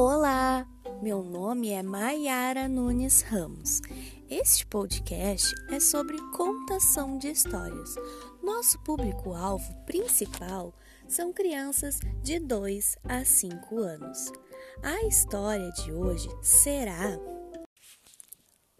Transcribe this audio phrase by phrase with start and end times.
[0.00, 0.64] Olá,
[1.02, 3.80] meu nome é Maiara Nunes Ramos.
[4.30, 7.96] Este podcast é sobre contação de histórias.
[8.40, 10.72] Nosso público-alvo principal
[11.08, 14.30] são crianças de 2 a 5 anos.
[14.84, 17.18] A história de hoje será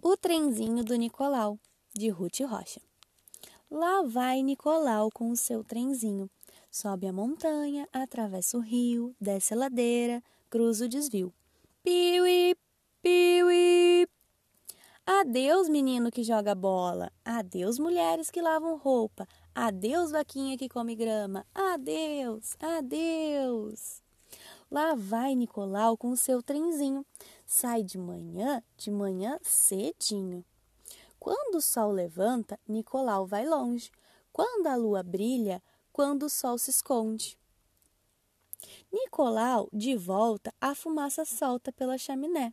[0.00, 1.58] O Trenzinho do Nicolau,
[1.92, 2.80] de Ruth Rocha.
[3.68, 6.30] Lá vai Nicolau com o seu trenzinho.
[6.70, 11.32] Sobe a montanha, atravessa o rio, desce a ladeira, cruza o desvio.
[11.82, 12.56] Piuí,
[13.00, 14.06] piuí.
[15.06, 17.10] Adeus, menino que joga bola.
[17.24, 19.26] Adeus, mulheres que lavam roupa.
[19.54, 21.46] Adeus, vaquinha que come grama.
[21.54, 24.02] Adeus, adeus.
[24.70, 27.04] Lá vai Nicolau com o seu trenzinho.
[27.46, 30.44] Sai de manhã, de manhã cedinho.
[31.18, 33.90] Quando o sol levanta, Nicolau vai longe.
[34.32, 35.62] Quando a lua brilha,
[35.92, 37.39] quando o sol se esconde.
[38.92, 42.52] Nicolau, de volta, a fumaça solta pela chaminé.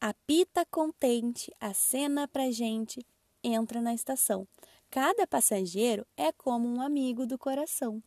[0.00, 3.04] Apita contente, acena pra gente,
[3.44, 4.46] entra na estação.
[4.90, 8.02] Cada passageiro é como um amigo do coração.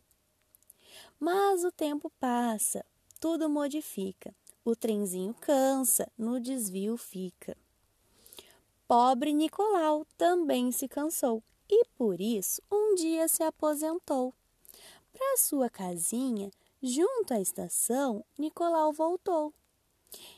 [1.18, 2.84] Mas o tempo passa,
[3.20, 4.34] tudo modifica.
[4.64, 7.56] O trenzinho cansa, no desvio fica.
[8.86, 14.34] Pobre Nicolau também se cansou e por isso um dia se aposentou.
[15.12, 16.50] Para sua casinha,
[16.84, 19.54] junto à estação, Nicolau voltou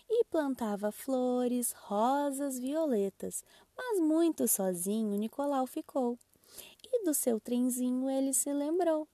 [0.09, 3.45] e plantava flores, rosas, violetas,
[3.77, 6.17] mas muito sozinho Nicolau ficou.
[6.85, 9.09] E do seu trenzinho ele se lembrou.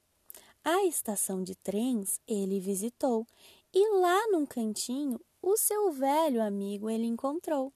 [0.63, 3.27] A estação de trens ele visitou
[3.73, 7.73] e lá num cantinho o seu velho amigo ele encontrou.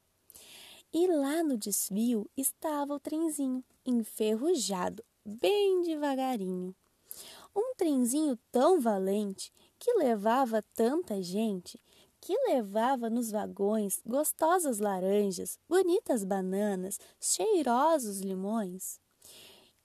[0.93, 6.75] E lá no desvio estava o trenzinho, enferrujado, bem devagarinho.
[7.57, 11.81] Um trenzinho tão valente que levava tanta gente,
[12.21, 19.01] que levava nos vagões gostosas laranjas, bonitas bananas, cheirosos limões.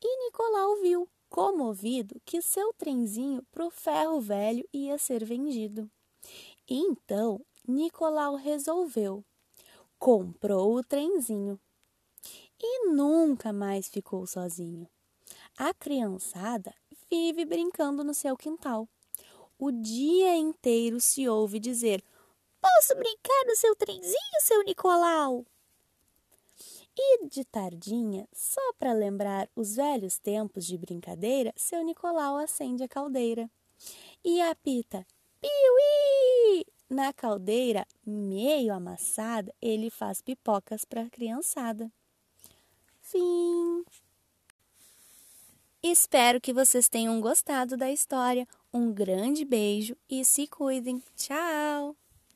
[0.03, 5.90] E Nicolau viu, comovido, que seu trenzinho pro ferro velho ia ser vendido.
[6.67, 9.23] Então Nicolau resolveu
[10.01, 11.62] comprou o trenzinho
[12.59, 14.90] e nunca mais ficou sozinho.
[15.56, 16.73] A criançada
[17.11, 18.88] vive brincando no seu quintal.
[19.59, 22.01] O dia inteiro se ouve dizer:
[22.61, 25.45] Posso brincar no seu trenzinho, seu Nicolau?
[26.97, 32.88] E de tardinha, só para lembrar os velhos tempos de brincadeira, seu Nicolau acende a
[32.88, 33.51] caldeira
[34.23, 35.05] e apita:
[35.41, 36.66] Piuí!
[36.89, 41.91] Na caldeira, meio amassada, ele faz pipocas para a criançada.
[43.01, 43.83] Fim.
[45.84, 48.47] Espero que vocês tenham gostado da história.
[48.72, 51.02] Um grande beijo e se cuidem.
[51.16, 51.96] Tchau!